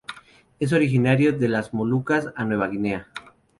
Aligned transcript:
Es 0.59 0.73
originario 0.73 1.31
de 1.31 1.47
las 1.47 1.75
Molucas 1.75 2.33
a 2.35 2.43
Nueva 2.43 2.69
Guinea. 2.69 3.11